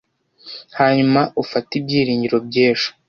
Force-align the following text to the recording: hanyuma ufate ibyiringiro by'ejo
hanyuma 0.79 1.21
ufate 1.43 1.71
ibyiringiro 1.79 2.37
by'ejo 2.47 2.87